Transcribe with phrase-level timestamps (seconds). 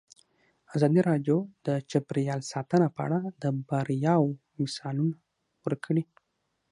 [0.75, 5.15] ازادي راډیو د چاپیریال ساتنه په اړه د بریاوو مثالونه
[5.65, 6.03] ورکړي.